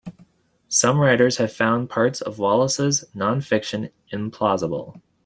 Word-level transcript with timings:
Some 0.67 0.97
writers 0.97 1.37
have 1.37 1.53
found 1.53 1.91
parts 1.91 2.21
of 2.21 2.39
Wallace's 2.39 3.05
nonfiction 3.13 3.91
implausible. 4.11 4.99